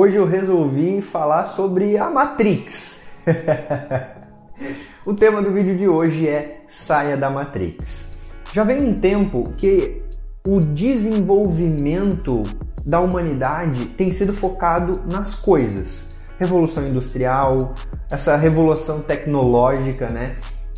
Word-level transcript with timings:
Hoje 0.00 0.14
eu 0.14 0.24
resolvi 0.24 1.02
falar 1.02 1.46
sobre 1.46 1.98
a 1.98 2.08
Matrix. 2.08 3.00
o 5.04 5.12
tema 5.12 5.42
do 5.42 5.50
vídeo 5.50 5.76
de 5.76 5.88
hoje 5.88 6.28
é 6.28 6.60
saia 6.68 7.16
da 7.16 7.28
Matrix. 7.28 8.06
Já 8.52 8.62
vem 8.62 8.80
um 8.80 9.00
tempo 9.00 9.42
que 9.58 10.00
o 10.46 10.60
desenvolvimento 10.60 12.44
da 12.86 13.00
humanidade 13.00 13.86
tem 13.86 14.12
sido 14.12 14.32
focado 14.32 15.02
nas 15.12 15.34
coisas. 15.34 16.16
Revolução 16.38 16.86
industrial, 16.86 17.74
essa 18.08 18.36
revolução 18.36 19.00
tecnológica, 19.00 20.08
né? 20.08 20.36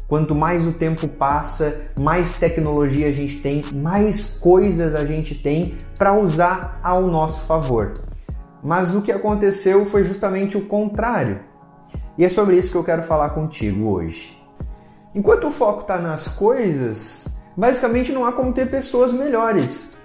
Quanto 0.08 0.34
mais 0.34 0.66
o 0.66 0.72
tempo 0.72 1.06
passa, 1.06 1.90
mais 2.00 2.38
tecnologia 2.38 3.08
a 3.08 3.12
gente 3.12 3.36
tem, 3.40 3.62
mais 3.74 4.38
coisas 4.38 4.94
a 4.94 5.04
gente 5.04 5.34
tem 5.34 5.76
para 5.98 6.14
usar 6.14 6.80
ao 6.82 7.02
nosso 7.02 7.42
favor. 7.42 7.92
Mas 8.62 8.94
o 8.94 9.02
que 9.02 9.12
aconteceu 9.12 9.84
foi 9.86 10.04
justamente 10.04 10.56
o 10.56 10.66
contrário. 10.66 11.40
E 12.18 12.24
é 12.24 12.28
sobre 12.28 12.56
isso 12.56 12.70
que 12.70 12.76
eu 12.76 12.84
quero 12.84 13.02
falar 13.02 13.30
contigo 13.30 13.90
hoje. 13.90 14.38
Enquanto 15.14 15.48
o 15.48 15.50
foco 15.50 15.82
está 15.82 15.98
nas 15.98 16.28
coisas, 16.28 17.26
basicamente 17.56 18.12
não 18.12 18.24
há 18.24 18.32
como 18.32 18.52
ter 18.52 18.70
pessoas 18.70 19.12
melhores. 19.12 19.98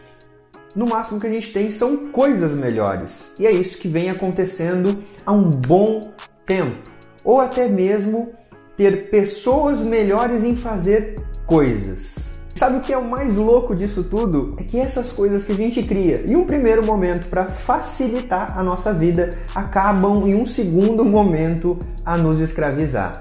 No 0.76 0.86
máximo 0.86 1.20
que 1.20 1.28
a 1.28 1.30
gente 1.30 1.54
tem 1.54 1.70
são 1.70 2.12
coisas 2.12 2.56
melhores. 2.56 3.34
E 3.40 3.46
é 3.46 3.52
isso 3.52 3.78
que 3.78 3.88
vem 3.88 4.10
acontecendo 4.10 5.04
há 5.26 5.32
um 5.32 5.50
bom 5.50 6.00
tempo. 6.46 6.90
Ou 7.24 7.40
até 7.40 7.68
mesmo 7.68 8.34
ter 8.76 9.10
pessoas 9.10 9.82
melhores 9.82 10.44
em 10.44 10.56
fazer 10.56 11.16
coisas. 11.46 12.25
Sabe 12.58 12.78
o 12.78 12.80
que 12.80 12.94
é 12.94 12.98
o 12.98 13.04
mais 13.04 13.36
louco 13.36 13.76
disso 13.76 14.06
tudo? 14.06 14.56
É 14.58 14.64
que 14.64 14.80
essas 14.80 15.12
coisas 15.12 15.44
que 15.44 15.52
a 15.52 15.56
gente 15.56 15.84
cria 15.84 16.26
em 16.26 16.38
um 16.38 16.46
primeiro 16.46 16.86
momento 16.86 17.28
para 17.28 17.50
facilitar 17.50 18.58
a 18.58 18.64
nossa 18.64 18.94
vida 18.94 19.30
acabam 19.54 20.26
em 20.26 20.36
um 20.36 20.46
segundo 20.46 21.04
momento 21.04 21.78
a 22.06 22.18
nos 22.18 22.40
escravizar. 22.40 23.12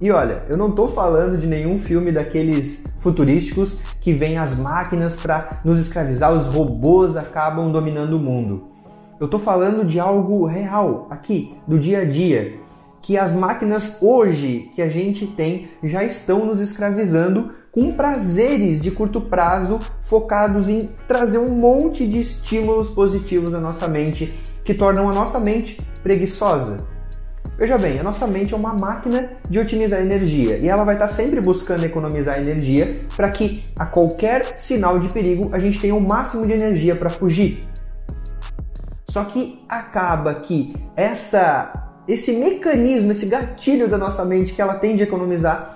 E 0.00 0.12
olha, 0.12 0.44
eu 0.48 0.56
não 0.56 0.68
estou 0.68 0.86
falando 0.86 1.36
de 1.36 1.44
nenhum 1.44 1.80
filme 1.80 2.12
daqueles 2.12 2.84
futurísticos 3.00 3.80
que 4.00 4.12
vem 4.12 4.38
as 4.38 4.56
máquinas 4.56 5.16
para 5.16 5.60
nos 5.64 5.78
escravizar, 5.80 6.30
os 6.30 6.46
robôs 6.54 7.16
acabam 7.16 7.72
dominando 7.72 8.12
o 8.12 8.20
mundo. 8.20 8.68
Eu 9.18 9.24
estou 9.24 9.40
falando 9.40 9.84
de 9.84 9.98
algo 9.98 10.46
real, 10.46 11.08
aqui, 11.10 11.56
do 11.66 11.80
dia 11.80 12.02
a 12.02 12.04
dia, 12.04 12.60
que 13.02 13.18
as 13.18 13.34
máquinas 13.34 13.98
hoje 14.00 14.70
que 14.76 14.80
a 14.80 14.88
gente 14.88 15.26
tem 15.26 15.68
já 15.82 16.04
estão 16.04 16.46
nos 16.46 16.60
escravizando 16.60 17.50
com 17.74 17.90
prazeres 17.92 18.80
de 18.80 18.92
curto 18.92 19.20
prazo 19.20 19.80
focados 20.00 20.68
em 20.68 20.88
trazer 21.08 21.38
um 21.38 21.50
monte 21.50 22.06
de 22.06 22.20
estímulos 22.20 22.90
positivos 22.90 23.50
na 23.50 23.58
nossa 23.58 23.88
mente 23.88 24.32
que 24.64 24.72
tornam 24.72 25.10
a 25.10 25.12
nossa 25.12 25.40
mente 25.40 25.76
preguiçosa. 26.00 26.86
Veja 27.58 27.76
bem, 27.76 27.98
a 27.98 28.02
nossa 28.02 28.28
mente 28.28 28.54
é 28.54 28.56
uma 28.56 28.74
máquina 28.74 29.30
de 29.50 29.58
otimizar 29.58 30.00
energia 30.00 30.56
e 30.56 30.68
ela 30.68 30.84
vai 30.84 30.94
estar 30.94 31.08
sempre 31.08 31.40
buscando 31.40 31.84
economizar 31.84 32.38
energia 32.38 32.92
para 33.16 33.28
que 33.30 33.64
a 33.76 33.84
qualquer 33.84 34.58
sinal 34.58 35.00
de 35.00 35.08
perigo 35.12 35.50
a 35.52 35.58
gente 35.58 35.80
tenha 35.80 35.94
o 35.96 36.00
máximo 36.00 36.46
de 36.46 36.52
energia 36.52 36.94
para 36.94 37.10
fugir. 37.10 37.68
Só 39.08 39.24
que 39.24 39.60
acaba 39.68 40.34
que 40.34 40.74
essa 40.96 41.80
esse 42.06 42.32
mecanismo, 42.32 43.12
esse 43.12 43.26
gatilho 43.26 43.88
da 43.88 43.96
nossa 43.96 44.24
mente 44.24 44.52
que 44.52 44.60
ela 44.60 44.74
tem 44.74 44.94
de 44.94 45.02
economizar 45.02 45.73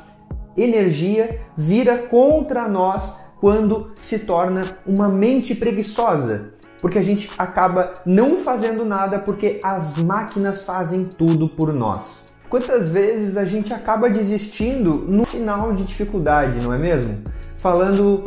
energia 0.63 1.41
vira 1.57 1.99
contra 1.99 2.69
nós 2.69 3.17
quando 3.41 3.91
se 4.03 4.21
torna 4.21 4.63
uma 4.87 5.09
mente 5.09 5.55
preguiçosa, 5.55 6.55
porque 6.81 6.99
a 6.99 7.03
gente 7.03 7.31
acaba 7.39 7.93
não 8.05 8.39
fazendo 8.39 8.85
nada 8.85 9.19
porque 9.19 9.61
as 9.63 9.97
máquinas 10.03 10.63
fazem 10.65 11.05
tudo 11.05 11.49
por 11.49 11.73
nós. 11.73 12.35
Quantas 12.49 12.89
vezes 12.89 13.37
a 13.37 13.45
gente 13.45 13.73
acaba 13.75 14.09
desistindo 14.09 15.05
no 15.07 15.25
sinal 15.25 15.73
de 15.75 15.85
dificuldade, 15.85 16.65
não 16.65 16.73
é 16.73 16.79
mesmo? 16.79 17.19
Falando 17.59 18.25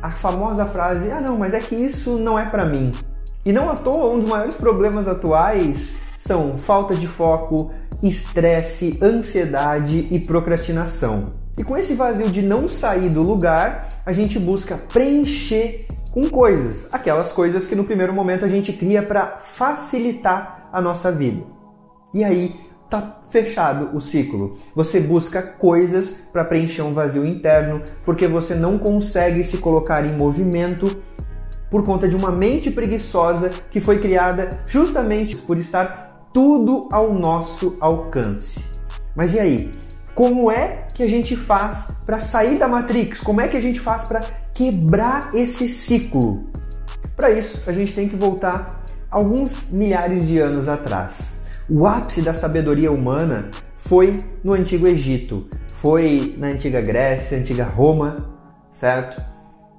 a 0.00 0.10
famosa 0.10 0.64
frase: 0.66 1.10
"Ah, 1.10 1.20
não, 1.20 1.36
mas 1.36 1.52
é 1.52 1.58
que 1.58 1.74
isso 1.74 2.16
não 2.16 2.38
é 2.38 2.46
para 2.46 2.64
mim". 2.64 2.92
E 3.44 3.52
não 3.52 3.70
à 3.70 3.74
toa, 3.74 4.14
um 4.14 4.20
dos 4.20 4.30
maiores 4.30 4.56
problemas 4.56 5.08
atuais 5.08 6.02
são 6.18 6.58
falta 6.58 6.94
de 6.94 7.08
foco, 7.08 7.72
estresse, 8.02 8.98
ansiedade 9.02 10.06
e 10.10 10.20
procrastinação. 10.20 11.39
E 11.60 11.62
com 11.62 11.76
esse 11.76 11.92
vazio 11.92 12.28
de 12.28 12.40
não 12.40 12.66
sair 12.66 13.10
do 13.10 13.20
lugar, 13.20 13.86
a 14.06 14.14
gente 14.14 14.38
busca 14.38 14.78
preencher 14.78 15.86
com 16.10 16.22
coisas, 16.22 16.88
aquelas 16.90 17.32
coisas 17.32 17.66
que 17.66 17.74
no 17.74 17.84
primeiro 17.84 18.14
momento 18.14 18.46
a 18.46 18.48
gente 18.48 18.72
cria 18.72 19.02
para 19.02 19.40
facilitar 19.44 20.70
a 20.72 20.80
nossa 20.80 21.12
vida. 21.12 21.42
E 22.14 22.24
aí 22.24 22.58
tá 22.88 23.20
fechado 23.28 23.94
o 23.94 24.00
ciclo. 24.00 24.56
Você 24.74 25.00
busca 25.00 25.42
coisas 25.42 26.22
para 26.32 26.46
preencher 26.46 26.80
um 26.80 26.94
vazio 26.94 27.26
interno, 27.26 27.82
porque 28.06 28.26
você 28.26 28.54
não 28.54 28.78
consegue 28.78 29.44
se 29.44 29.58
colocar 29.58 30.02
em 30.06 30.16
movimento 30.16 30.86
por 31.70 31.84
conta 31.84 32.08
de 32.08 32.16
uma 32.16 32.30
mente 32.32 32.70
preguiçosa 32.70 33.50
que 33.70 33.80
foi 33.80 33.98
criada 33.98 34.48
justamente 34.66 35.36
por 35.36 35.58
estar 35.58 36.30
tudo 36.32 36.88
ao 36.90 37.12
nosso 37.12 37.76
alcance. 37.80 38.64
Mas 39.14 39.34
e 39.34 39.38
aí? 39.38 39.70
Como 40.20 40.50
é 40.50 40.84
que 40.94 41.02
a 41.02 41.08
gente 41.08 41.34
faz 41.34 41.92
para 42.04 42.20
sair 42.20 42.58
da 42.58 42.68
Matrix? 42.68 43.22
Como 43.22 43.40
é 43.40 43.48
que 43.48 43.56
a 43.56 43.60
gente 43.60 43.80
faz 43.80 44.04
para 44.04 44.20
quebrar 44.52 45.34
esse 45.34 45.66
ciclo? 45.66 46.44
Para 47.16 47.30
isso, 47.30 47.62
a 47.66 47.72
gente 47.72 47.94
tem 47.94 48.06
que 48.06 48.16
voltar 48.16 48.84
alguns 49.10 49.72
milhares 49.72 50.28
de 50.28 50.38
anos 50.38 50.68
atrás. 50.68 51.32
O 51.70 51.86
ápice 51.86 52.20
da 52.20 52.34
sabedoria 52.34 52.92
humana 52.92 53.48
foi 53.78 54.18
no 54.44 54.52
Antigo 54.52 54.86
Egito, 54.86 55.48
foi 55.76 56.34
na 56.36 56.48
Antiga 56.48 56.82
Grécia, 56.82 57.38
Antiga 57.38 57.64
Roma, 57.64 58.30
certo? 58.72 59.22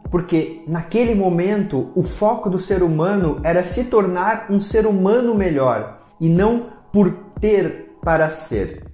Porque 0.09 0.63
naquele 0.67 1.13
momento 1.13 1.91
o 1.93 2.01
foco 2.01 2.49
do 2.49 2.59
ser 2.59 2.81
humano 2.81 3.39
era 3.43 3.63
se 3.63 3.83
tornar 3.83 4.47
um 4.49 4.59
ser 4.59 4.87
humano 4.87 5.35
melhor 5.35 6.01
e 6.19 6.27
não 6.27 6.71
por 6.91 7.13
ter 7.39 7.95
para 8.01 8.31
ser. 8.31 8.90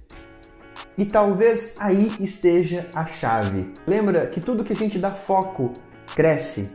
E 0.98 1.06
talvez 1.06 1.76
aí 1.78 2.10
esteja 2.18 2.88
a 2.92 3.06
chave. 3.06 3.70
Lembra 3.86 4.26
que 4.26 4.40
tudo 4.40 4.64
que 4.64 4.72
a 4.72 4.76
gente 4.76 4.98
dá 4.98 5.10
foco 5.10 5.72
cresce. 6.14 6.68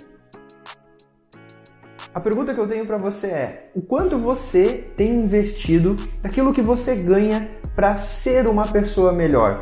A 2.13 2.21
pergunta 2.21 2.53
que 2.53 2.59
eu 2.59 2.67
tenho 2.67 2.85
para 2.85 2.97
você 2.97 3.27
é: 3.27 3.71
o 3.75 3.81
quanto 3.81 4.17
você 4.17 4.89
tem 4.95 5.11
investido 5.11 5.97
naquilo 6.23 6.53
que 6.53 6.61
você 6.61 6.95
ganha 6.95 7.49
para 7.75 7.97
ser 7.97 8.47
uma 8.47 8.65
pessoa 8.65 9.11
melhor? 9.11 9.61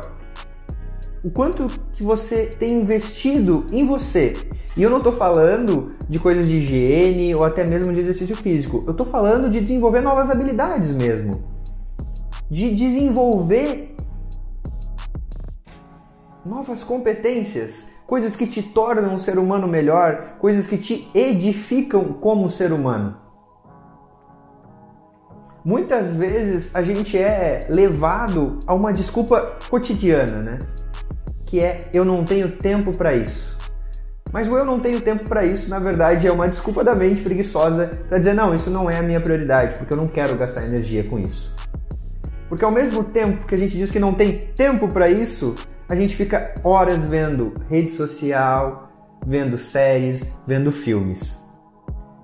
O 1.24 1.30
quanto 1.30 1.66
que 1.94 2.04
você 2.04 2.46
tem 2.46 2.80
investido 2.82 3.66
em 3.72 3.84
você? 3.84 4.34
E 4.76 4.82
eu 4.82 4.90
não 4.90 4.98
estou 4.98 5.12
falando 5.12 5.94
de 6.08 6.18
coisas 6.20 6.46
de 6.46 6.58
higiene 6.58 7.34
ou 7.34 7.44
até 7.44 7.66
mesmo 7.66 7.92
de 7.92 7.98
exercício 7.98 8.36
físico. 8.36 8.84
Eu 8.86 8.92
estou 8.92 9.06
falando 9.06 9.50
de 9.50 9.60
desenvolver 9.60 10.02
novas 10.02 10.30
habilidades 10.30 10.92
mesmo. 10.92 11.42
De 12.50 12.74
desenvolver 12.74 13.91
novas 16.44 16.82
competências, 16.82 17.86
coisas 18.06 18.34
que 18.34 18.46
te 18.46 18.62
tornam 18.62 19.14
um 19.14 19.18
ser 19.18 19.38
humano 19.38 19.68
melhor, 19.68 20.36
coisas 20.38 20.66
que 20.66 20.76
te 20.76 21.08
edificam 21.14 22.12
como 22.14 22.50
ser 22.50 22.72
humano. 22.72 23.16
Muitas 25.64 26.16
vezes 26.16 26.74
a 26.74 26.82
gente 26.82 27.16
é 27.16 27.60
levado 27.68 28.58
a 28.66 28.74
uma 28.74 28.92
desculpa 28.92 29.56
cotidiana, 29.70 30.42
né? 30.42 30.58
Que 31.46 31.60
é 31.60 31.88
eu 31.94 32.04
não 32.04 32.24
tenho 32.24 32.56
tempo 32.56 32.96
para 32.96 33.14
isso. 33.14 33.56
Mas 34.32 34.48
o 34.48 34.56
eu 34.56 34.64
não 34.64 34.80
tenho 34.80 35.00
tempo 35.00 35.28
para 35.28 35.44
isso, 35.44 35.68
na 35.68 35.78
verdade, 35.78 36.26
é 36.26 36.32
uma 36.32 36.48
desculpa 36.48 36.82
da 36.82 36.94
mente 36.94 37.22
preguiçosa 37.22 37.86
para 38.08 38.18
dizer 38.18 38.32
não, 38.32 38.54
isso 38.54 38.70
não 38.70 38.90
é 38.90 38.98
a 38.98 39.02
minha 39.02 39.20
prioridade, 39.20 39.78
porque 39.78 39.92
eu 39.92 39.96
não 39.96 40.08
quero 40.08 40.36
gastar 40.36 40.64
energia 40.64 41.04
com 41.04 41.18
isso. 41.18 41.54
Porque 42.48 42.64
ao 42.64 42.70
mesmo 42.70 43.04
tempo 43.04 43.46
que 43.46 43.54
a 43.54 43.58
gente 43.58 43.76
diz 43.76 43.90
que 43.90 44.00
não 44.00 44.14
tem 44.14 44.48
tempo 44.56 44.88
para 44.88 45.08
isso, 45.08 45.54
a 45.88 45.94
gente 45.94 46.16
fica 46.16 46.54
horas 46.64 47.04
vendo 47.04 47.54
rede 47.68 47.90
social, 47.90 48.90
vendo 49.26 49.58
séries, 49.58 50.24
vendo 50.46 50.72
filmes. 50.72 51.38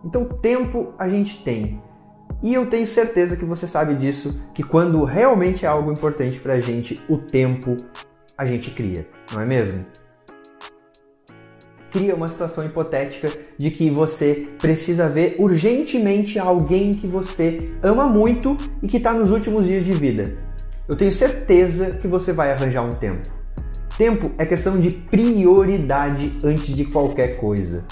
Então, 0.05 0.25
tempo 0.25 0.95
a 0.99 1.09
gente 1.09 1.43
tem. 1.43 1.83
E 2.43 2.55
eu 2.55 2.67
tenho 2.67 2.87
certeza 2.87 3.37
que 3.37 3.45
você 3.45 3.67
sabe 3.67 3.95
disso, 3.95 4.41
que 4.55 4.63
quando 4.63 5.03
realmente 5.05 5.65
é 5.65 5.69
algo 5.69 5.91
importante 5.91 6.39
para 6.39 6.55
a 6.55 6.61
gente, 6.61 7.03
o 7.09 7.19
tempo 7.19 7.77
a 8.37 8.47
gente 8.47 8.71
cria, 8.71 9.07
não 9.35 9.43
é 9.43 9.45
mesmo? 9.45 9.85
Cria 11.91 12.15
uma 12.15 12.29
situação 12.29 12.65
hipotética 12.65 13.29
de 13.57 13.71
que 13.71 13.91
você 13.91 14.49
precisa 14.59 15.09
ver 15.09 15.35
urgentemente 15.39 16.39
alguém 16.39 16.93
que 16.93 17.07
você 17.07 17.73
ama 17.83 18.07
muito 18.07 18.57
e 18.83 18.87
que 18.87 18.99
está 18.99 19.13
nos 19.13 19.33
últimos 19.33 19.67
dias 19.67 19.85
de 19.85 19.93
vida. 19.93 20.39
Eu 20.87 20.95
tenho 20.95 21.13
certeza 21.13 21.93
que 21.99 22.07
você 22.07 22.33
vai 22.33 22.53
arranjar 22.53 22.85
um 22.85 22.91
tempo. 22.91 23.38
Tempo 23.99 24.31
é 24.39 24.47
questão 24.47 24.79
de 24.79 24.93
prioridade 24.93 26.39
antes 26.45 26.69
de 26.69 26.85
qualquer 26.85 27.37
coisa. 27.37 27.85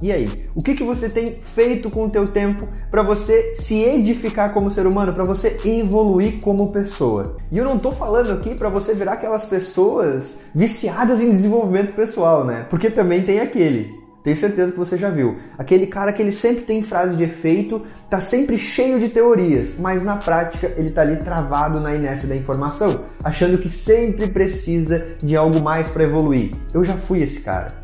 E 0.00 0.12
aí, 0.12 0.28
o 0.54 0.62
que, 0.62 0.76
que 0.76 0.84
você 0.84 1.10
tem 1.10 1.26
feito 1.26 1.90
com 1.90 2.06
o 2.06 2.10
teu 2.10 2.22
tempo 2.22 2.68
para 2.88 3.02
você 3.02 3.56
se 3.56 3.82
edificar 3.82 4.54
como 4.54 4.70
ser 4.70 4.86
humano, 4.86 5.12
para 5.12 5.24
você 5.24 5.60
evoluir 5.64 6.38
como 6.40 6.72
pessoa? 6.72 7.36
E 7.50 7.58
eu 7.58 7.64
não 7.64 7.78
estou 7.78 7.90
falando 7.90 8.30
aqui 8.30 8.54
para 8.54 8.68
você 8.68 8.94
virar 8.94 9.14
aquelas 9.14 9.44
pessoas 9.44 10.38
viciadas 10.54 11.20
em 11.20 11.30
desenvolvimento 11.30 11.94
pessoal, 11.94 12.44
né? 12.44 12.68
Porque 12.70 12.88
também 12.88 13.22
tem 13.22 13.40
aquele. 13.40 14.01
Tenho 14.22 14.36
certeza 14.36 14.72
que 14.72 14.78
você 14.78 14.96
já 14.96 15.10
viu. 15.10 15.36
Aquele 15.58 15.86
cara 15.86 16.12
que 16.12 16.22
ele 16.22 16.32
sempre 16.32 16.62
tem 16.62 16.82
frase 16.82 17.16
de 17.16 17.24
efeito, 17.24 17.82
tá 18.08 18.20
sempre 18.20 18.56
cheio 18.56 19.00
de 19.00 19.08
teorias, 19.08 19.76
mas 19.78 20.02
na 20.04 20.16
prática 20.16 20.72
ele 20.76 20.90
tá 20.90 21.02
ali 21.02 21.16
travado 21.16 21.80
na 21.80 21.94
inércia 21.94 22.28
da 22.28 22.36
informação, 22.36 23.04
achando 23.24 23.58
que 23.58 23.68
sempre 23.68 24.28
precisa 24.28 25.04
de 25.22 25.36
algo 25.36 25.62
mais 25.62 25.88
para 25.88 26.04
evoluir. 26.04 26.52
Eu 26.72 26.84
já 26.84 26.96
fui 26.96 27.22
esse 27.22 27.40
cara 27.40 27.82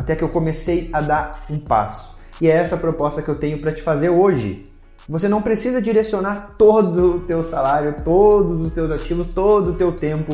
até 0.00 0.16
que 0.16 0.24
eu 0.24 0.30
comecei 0.30 0.88
a 0.92 1.00
dar 1.02 1.44
um 1.50 1.58
passo. 1.58 2.18
E 2.40 2.48
é 2.48 2.52
essa 2.52 2.74
a 2.74 2.78
proposta 2.78 3.20
que 3.20 3.28
eu 3.28 3.34
tenho 3.34 3.60
para 3.60 3.70
te 3.70 3.82
fazer 3.82 4.08
hoje. 4.08 4.64
Você 5.06 5.28
não 5.28 5.42
precisa 5.42 5.80
direcionar 5.80 6.54
todo 6.56 7.16
o 7.16 7.20
teu 7.20 7.44
salário, 7.44 7.94
todos 8.02 8.62
os 8.62 8.72
teus 8.72 8.90
ativos, 8.90 9.26
todo 9.26 9.70
o 9.70 9.74
teu 9.74 9.92
tempo 9.92 10.32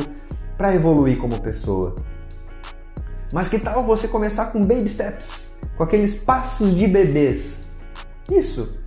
para 0.57 0.73
evoluir 0.73 1.17
como 1.17 1.41
pessoa. 1.41 1.95
Mas 3.33 3.49
que 3.49 3.59
tal 3.59 3.83
você 3.83 4.07
começar 4.07 4.47
com 4.47 4.61
baby 4.61 4.89
steps, 4.89 5.51
com 5.75 5.83
aqueles 5.83 6.15
passos 6.15 6.75
de 6.75 6.87
bebês? 6.87 7.85
Isso. 8.31 8.77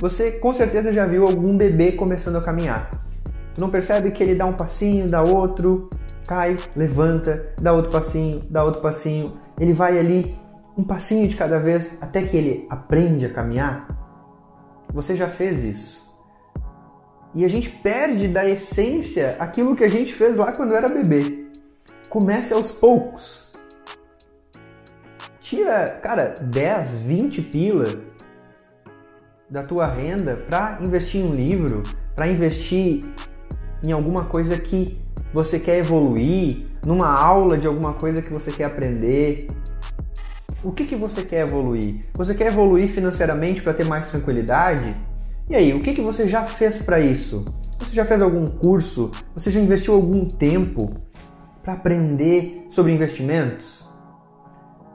Você 0.00 0.32
com 0.32 0.52
certeza 0.52 0.92
já 0.92 1.06
viu 1.06 1.26
algum 1.26 1.56
bebê 1.56 1.92
começando 1.92 2.36
a 2.36 2.40
caminhar. 2.40 2.90
Tu 3.54 3.60
não 3.60 3.70
percebe 3.70 4.10
que 4.10 4.22
ele 4.22 4.34
dá 4.34 4.46
um 4.46 4.54
passinho, 4.54 5.08
dá 5.08 5.22
outro, 5.22 5.90
cai, 6.26 6.56
levanta, 6.74 7.52
dá 7.60 7.72
outro 7.72 7.92
passinho, 7.92 8.42
dá 8.50 8.64
outro 8.64 8.80
passinho, 8.80 9.38
ele 9.60 9.72
vai 9.72 9.98
ali 9.98 10.34
um 10.76 10.82
passinho 10.82 11.28
de 11.28 11.36
cada 11.36 11.58
vez 11.58 11.98
até 12.00 12.22
que 12.22 12.36
ele 12.36 12.66
aprende 12.70 13.26
a 13.26 13.32
caminhar. 13.32 13.86
Você 14.92 15.14
já 15.14 15.28
fez 15.28 15.62
isso. 15.62 16.02
E 17.34 17.44
a 17.44 17.48
gente 17.48 17.70
perde 17.70 18.28
da 18.28 18.48
essência 18.48 19.36
aquilo 19.38 19.74
que 19.74 19.84
a 19.84 19.88
gente 19.88 20.12
fez 20.12 20.36
lá 20.36 20.52
quando 20.52 20.74
era 20.74 20.88
bebê. 20.88 21.46
Comece 22.08 22.52
aos 22.52 22.70
poucos. 22.70 23.41
Tira, 25.52 25.86
cara, 26.02 26.32
10, 26.40 26.94
20 27.00 27.42
pila 27.42 27.84
da 29.50 29.62
tua 29.62 29.84
renda 29.84 30.34
para 30.48 30.78
investir 30.82 31.20
em 31.20 31.24
um 31.24 31.34
livro, 31.34 31.82
para 32.16 32.26
investir 32.26 33.04
em 33.84 33.92
alguma 33.92 34.24
coisa 34.24 34.56
que 34.56 34.98
você 35.30 35.60
quer 35.60 35.76
evoluir, 35.76 36.68
numa 36.86 37.14
aula 37.14 37.58
de 37.58 37.66
alguma 37.66 37.92
coisa 37.92 38.22
que 38.22 38.32
você 38.32 38.50
quer 38.50 38.64
aprender. 38.64 39.46
O 40.64 40.72
que, 40.72 40.86
que 40.86 40.96
você 40.96 41.22
quer 41.22 41.42
evoluir? 41.46 42.06
Você 42.14 42.34
quer 42.34 42.46
evoluir 42.46 42.88
financeiramente 42.88 43.60
para 43.60 43.74
ter 43.74 43.84
mais 43.84 44.08
tranquilidade? 44.08 44.96
E 45.50 45.54
aí, 45.54 45.74
o 45.74 45.80
que, 45.80 45.92
que 45.92 46.00
você 46.00 46.26
já 46.30 46.44
fez 46.44 46.80
para 46.80 46.98
isso? 46.98 47.44
Você 47.78 47.94
já 47.94 48.06
fez 48.06 48.22
algum 48.22 48.46
curso? 48.46 49.10
Você 49.34 49.50
já 49.50 49.60
investiu 49.60 49.92
algum 49.92 50.26
tempo 50.26 50.96
para 51.62 51.74
aprender 51.74 52.68
sobre 52.70 52.90
investimentos? 52.90 53.91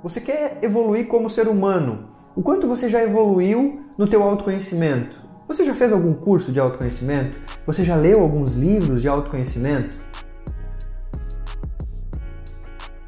Você 0.04 0.22
quer 0.22 0.60
evoluir 0.62 1.08
como 1.08 1.28
ser 1.28 1.48
humano? 1.48 2.10
O 2.36 2.44
quanto 2.44 2.68
você 2.68 2.88
já 2.88 3.02
evoluiu 3.02 3.82
no 3.98 4.08
teu 4.08 4.22
autoconhecimento? 4.22 5.20
Você 5.48 5.66
já 5.66 5.74
fez 5.74 5.92
algum 5.92 6.14
curso 6.14 6.52
de 6.52 6.60
autoconhecimento? 6.60 7.42
Você 7.66 7.84
já 7.84 7.96
leu 7.96 8.22
alguns 8.22 8.56
livros 8.56 9.02
de 9.02 9.08
autoconhecimento? 9.08 9.90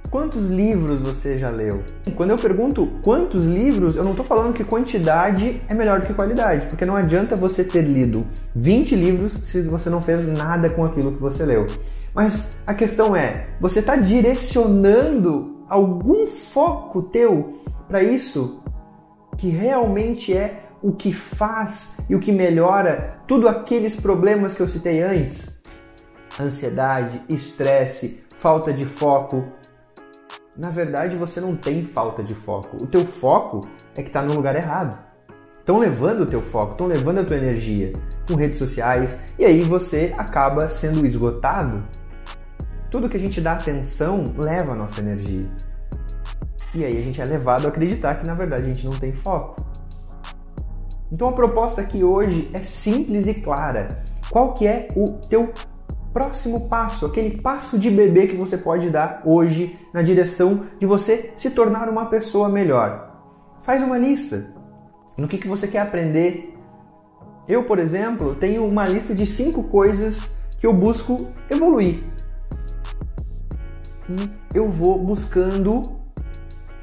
Quantos 0.09 0.49
livros 0.49 0.99
você 0.99 1.37
já 1.37 1.51
leu? 1.51 1.83
Quando 2.15 2.31
eu 2.31 2.37
pergunto 2.37 2.87
quantos 3.03 3.45
livros, 3.45 3.95
eu 3.95 4.03
não 4.03 4.11
estou 4.11 4.25
falando 4.25 4.51
que 4.51 4.63
quantidade 4.63 5.61
é 5.69 5.75
melhor 5.75 5.99
do 5.99 6.07
que 6.07 6.13
qualidade, 6.15 6.65
porque 6.65 6.87
não 6.87 6.95
adianta 6.95 7.35
você 7.35 7.63
ter 7.63 7.83
lido 7.83 8.25
20 8.55 8.95
livros 8.95 9.33
se 9.33 9.61
você 9.61 9.91
não 9.91 10.01
fez 10.01 10.25
nada 10.25 10.71
com 10.71 10.83
aquilo 10.83 11.11
que 11.11 11.21
você 11.21 11.45
leu. 11.45 11.67
Mas 12.15 12.59
a 12.65 12.73
questão 12.73 13.15
é, 13.15 13.49
você 13.61 13.79
está 13.79 13.95
direcionando 13.95 15.58
algum 15.69 16.25
foco 16.25 17.03
teu 17.03 17.61
para 17.87 18.03
isso 18.03 18.61
que 19.37 19.49
realmente 19.49 20.35
é 20.35 20.63
o 20.81 20.91
que 20.91 21.13
faz 21.13 21.97
e 22.09 22.15
o 22.15 22.19
que 22.19 22.31
melhora 22.31 23.21
tudo 23.27 23.47
aqueles 23.47 23.95
problemas 23.95 24.55
que 24.55 24.61
eu 24.61 24.67
citei 24.67 25.01
antes? 25.01 25.61
Ansiedade, 26.39 27.21
estresse, 27.29 28.23
falta 28.37 28.73
de 28.73 28.85
foco, 28.85 29.45
na 30.57 30.69
verdade 30.69 31.15
você 31.15 31.39
não 31.39 31.55
tem 31.55 31.83
falta 31.83 32.23
de 32.23 32.33
foco. 32.33 32.77
O 32.81 32.87
teu 32.87 33.05
foco 33.05 33.61
é 33.97 34.01
que 34.01 34.09
está 34.09 34.21
no 34.21 34.33
lugar 34.33 34.55
errado. 34.55 34.97
Estão 35.59 35.77
levando 35.77 36.21
o 36.21 36.25
teu 36.25 36.41
foco, 36.41 36.71
estão 36.71 36.87
levando 36.87 37.19
a 37.19 37.23
tua 37.23 37.37
energia 37.37 37.93
com 38.27 38.35
redes 38.35 38.57
sociais 38.57 39.17
e 39.37 39.45
aí 39.45 39.61
você 39.61 40.13
acaba 40.17 40.67
sendo 40.67 41.05
esgotado. 41.05 41.83
Tudo 42.91 43.07
que 43.07 43.17
a 43.17 43.19
gente 43.19 43.39
dá 43.39 43.53
atenção 43.53 44.23
leva 44.37 44.71
a 44.71 44.75
nossa 44.75 44.99
energia. 44.99 45.45
E 46.73 46.83
aí 46.83 46.97
a 46.97 47.01
gente 47.01 47.21
é 47.21 47.25
levado 47.25 47.65
a 47.65 47.69
acreditar 47.69 48.15
que 48.15 48.27
na 48.27 48.33
verdade 48.33 48.63
a 48.63 48.73
gente 48.73 48.85
não 48.85 48.97
tem 48.97 49.11
foco. 49.11 49.63
Então 51.11 51.29
a 51.29 51.33
proposta 51.33 51.81
aqui 51.81 52.03
hoje 52.03 52.49
é 52.53 52.59
simples 52.59 53.27
e 53.27 53.35
clara. 53.35 53.87
Qual 54.29 54.53
que 54.53 54.67
é 54.67 54.87
o 54.95 55.13
teu 55.27 55.51
próximo 56.13 56.67
passo, 56.67 57.05
aquele 57.05 57.37
passo 57.37 57.77
de 57.77 57.89
bebê 57.89 58.27
que 58.27 58.35
você 58.35 58.57
pode 58.57 58.89
dar 58.89 59.21
hoje 59.25 59.77
na 59.93 60.01
direção 60.01 60.65
de 60.79 60.85
você 60.85 61.31
se 61.35 61.51
tornar 61.51 61.87
uma 61.87 62.07
pessoa 62.07 62.49
melhor. 62.49 63.15
Faz 63.61 63.83
uma 63.83 63.97
lista 63.97 64.53
no 65.17 65.27
que, 65.27 65.37
que 65.37 65.47
você 65.47 65.67
quer 65.67 65.79
aprender. 65.79 66.55
Eu, 67.47 67.63
por 67.63 67.79
exemplo, 67.79 68.35
tenho 68.35 68.65
uma 68.65 68.85
lista 68.85 69.13
de 69.13 69.25
cinco 69.25 69.63
coisas 69.63 70.35
que 70.59 70.65
eu 70.65 70.73
busco 70.73 71.17
evoluir. 71.49 72.03
E 74.09 74.57
eu 74.57 74.69
vou 74.69 74.97
buscando 74.97 75.81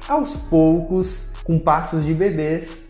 aos 0.07 0.37
poucos, 0.37 1.27
com 1.43 1.59
passos 1.59 2.05
de 2.05 2.13
bebês, 2.13 2.87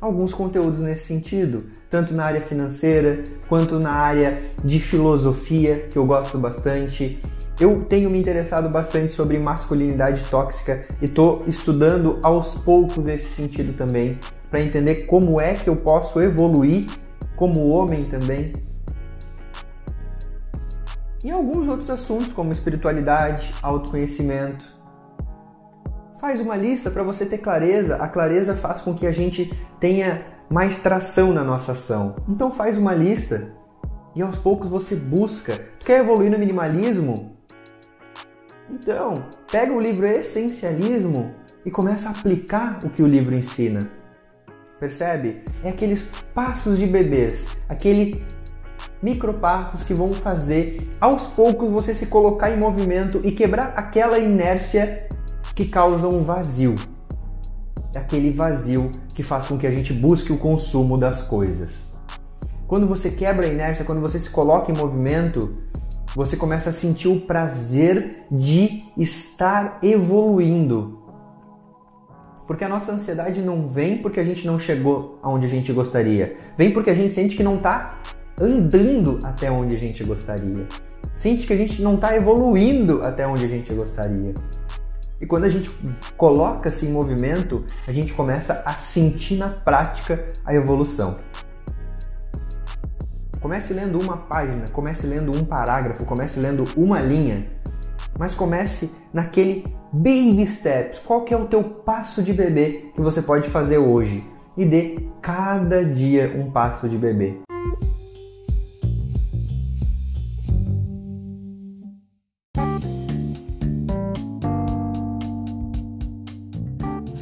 alguns 0.00 0.34
conteúdos 0.34 0.80
nesse 0.80 1.06
sentido 1.06 1.76
tanto 1.90 2.14
na 2.14 2.24
área 2.24 2.42
financeira 2.42 3.22
quanto 3.48 3.78
na 3.78 3.92
área 3.92 4.42
de 4.64 4.78
filosofia, 4.80 5.74
que 5.90 5.96
eu 5.96 6.06
gosto 6.06 6.38
bastante. 6.38 7.20
Eu 7.58 7.84
tenho 7.88 8.10
me 8.10 8.18
interessado 8.18 8.68
bastante 8.68 9.12
sobre 9.14 9.38
masculinidade 9.38 10.22
tóxica 10.28 10.84
e 11.00 11.06
estou 11.06 11.44
estudando 11.46 12.18
aos 12.22 12.54
poucos 12.56 13.06
esse 13.06 13.30
sentido 13.30 13.72
também, 13.72 14.18
para 14.50 14.60
entender 14.60 15.06
como 15.06 15.40
é 15.40 15.54
que 15.54 15.68
eu 15.68 15.76
posso 15.76 16.20
evoluir 16.20 16.86
como 17.34 17.68
homem 17.68 18.04
também. 18.04 18.52
E 21.26 21.30
alguns 21.32 21.66
outros 21.66 21.90
assuntos, 21.90 22.28
como 22.28 22.52
espiritualidade, 22.52 23.50
autoconhecimento. 23.60 24.64
Faz 26.20 26.40
uma 26.40 26.54
lista 26.54 26.88
para 26.88 27.02
você 27.02 27.26
ter 27.26 27.38
clareza. 27.38 27.96
A 27.96 28.06
clareza 28.06 28.54
faz 28.54 28.80
com 28.80 28.94
que 28.94 29.08
a 29.08 29.10
gente 29.10 29.52
tenha 29.80 30.24
mais 30.48 30.78
tração 30.78 31.32
na 31.32 31.42
nossa 31.42 31.72
ação. 31.72 32.14
Então 32.28 32.52
faz 32.52 32.78
uma 32.78 32.94
lista 32.94 33.52
e 34.14 34.22
aos 34.22 34.38
poucos 34.38 34.68
você 34.68 34.94
busca. 34.94 35.54
Tu 35.80 35.88
quer 35.88 35.98
evoluir 35.98 36.30
no 36.30 36.38
minimalismo? 36.38 37.36
Então, 38.70 39.12
pega 39.50 39.72
o 39.72 39.80
livro 39.80 40.06
Essencialismo 40.06 41.34
e 41.64 41.72
começa 41.72 42.08
a 42.08 42.12
aplicar 42.12 42.78
o 42.84 42.90
que 42.90 43.02
o 43.02 43.06
livro 43.06 43.34
ensina. 43.34 43.80
Percebe? 44.78 45.42
É 45.64 45.70
aqueles 45.70 46.08
passos 46.32 46.78
de 46.78 46.86
bebês, 46.86 47.48
aquele 47.68 48.24
micropassos 49.02 49.82
que 49.84 49.94
vão 49.94 50.12
fazer 50.12 50.90
aos 51.00 51.26
poucos 51.28 51.70
você 51.70 51.94
se 51.94 52.06
colocar 52.06 52.50
em 52.50 52.58
movimento 52.58 53.20
e 53.24 53.32
quebrar 53.32 53.74
aquela 53.76 54.18
inércia 54.18 55.08
que 55.54 55.66
causa 55.66 56.08
um 56.08 56.22
vazio 56.22 56.74
aquele 57.96 58.30
vazio 58.30 58.90
que 59.14 59.22
faz 59.22 59.48
com 59.48 59.58
que 59.58 59.66
a 59.66 59.70
gente 59.70 59.92
busque 59.92 60.32
o 60.32 60.38
consumo 60.38 60.98
das 60.98 61.22
coisas. 61.22 61.96
Quando 62.66 62.86
você 62.86 63.10
quebra 63.10 63.46
a 63.46 63.48
inércia, 63.48 63.84
quando 63.84 64.00
você 64.00 64.18
se 64.18 64.28
coloca 64.28 64.70
em 64.70 64.76
movimento, 64.76 65.56
você 66.14 66.36
começa 66.36 66.70
a 66.70 66.72
sentir 66.72 67.08
o 67.08 67.20
prazer 67.20 68.24
de 68.30 68.84
estar 68.96 69.78
evoluindo. 69.82 71.02
Porque 72.46 72.64
a 72.64 72.68
nossa 72.68 72.92
ansiedade 72.92 73.40
não 73.40 73.68
vem 73.68 73.98
porque 73.98 74.20
a 74.20 74.24
gente 74.24 74.46
não 74.46 74.58
chegou 74.58 75.18
aonde 75.22 75.46
a 75.46 75.48
gente 75.48 75.72
gostaria. 75.72 76.36
Vem 76.56 76.72
porque 76.72 76.90
a 76.90 76.94
gente 76.94 77.12
sente 77.12 77.36
que 77.36 77.42
não 77.42 77.56
está 77.56 77.98
andando 78.40 79.18
até 79.24 79.50
onde 79.50 79.76
a 79.76 79.78
gente 79.78 80.02
gostaria. 80.04 80.66
Sente 81.16 81.46
que 81.46 81.52
a 81.52 81.56
gente 81.56 81.80
não 81.80 81.94
está 81.94 82.14
evoluindo 82.14 83.00
até 83.02 83.26
onde 83.26 83.44
a 83.44 83.48
gente 83.48 83.72
gostaria. 83.74 84.34
E 85.20 85.24
quando 85.24 85.44
a 85.44 85.48
gente 85.48 85.70
coloca-se 86.16 86.86
em 86.86 86.92
movimento, 86.92 87.64
a 87.88 87.92
gente 87.92 88.12
começa 88.12 88.62
a 88.66 88.72
sentir 88.72 89.36
na 89.36 89.48
prática 89.48 90.30
a 90.44 90.54
evolução. 90.54 91.16
Comece 93.40 93.72
lendo 93.72 93.98
uma 94.02 94.16
página, 94.16 94.64
comece 94.72 95.06
lendo 95.06 95.34
um 95.34 95.44
parágrafo, 95.44 96.04
comece 96.04 96.38
lendo 96.38 96.64
uma 96.76 97.00
linha, 97.00 97.46
mas 98.18 98.34
comece 98.34 98.90
naquele 99.12 99.64
baby 99.92 100.46
steps. 100.46 100.98
Qual 100.98 101.24
que 101.24 101.32
é 101.32 101.36
o 101.36 101.46
teu 101.46 101.62
passo 101.62 102.22
de 102.22 102.32
bebê 102.32 102.90
que 102.94 103.00
você 103.00 103.22
pode 103.22 103.48
fazer 103.48 103.78
hoje? 103.78 104.22
E 104.56 104.64
dê 104.64 104.98
cada 105.22 105.84
dia 105.84 106.34
um 106.36 106.50
passo 106.50 106.88
de 106.88 106.98
bebê. 106.98 107.38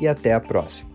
e 0.00 0.08
até 0.08 0.32
a 0.32 0.40
próxima. 0.40 0.89